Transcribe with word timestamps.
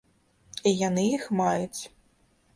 І 0.69 0.71
яны 0.87 1.03
іх 1.19 1.29
маюць. 1.41 1.81